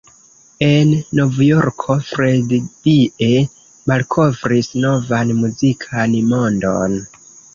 En 0.67 0.93
Novjorko 1.19 1.97
Freddie 2.05 3.35
malkovris 3.91 4.71
novan 4.87 5.35
muzikan 5.43 6.19
mondon. 6.33 6.97